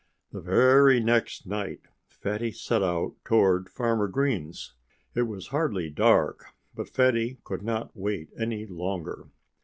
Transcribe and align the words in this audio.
The 0.31 0.41
very 0.41 0.99
next 0.99 1.45
night 1.45 1.81
Fatty 2.07 2.51
set 2.51 2.81
out 2.81 3.13
toward 3.23 3.69
Farmer 3.69 4.07
Green's. 4.07 4.73
It 5.13 5.27
was 5.27 5.49
hardly 5.49 5.91
dark. 5.91 6.45
But 6.73 6.89
Fatty 6.89 7.37
could 7.43 7.61
not 7.61 7.95
wait 7.95 8.29
any 8.35 8.65
longer. 8.65 9.27